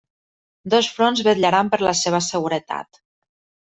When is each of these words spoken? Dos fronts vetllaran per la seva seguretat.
Dos 0.75 0.89
fronts 0.95 1.23
vetllaran 1.29 1.71
per 1.77 1.81
la 1.91 1.97
seva 2.03 2.25
seguretat. 2.33 3.05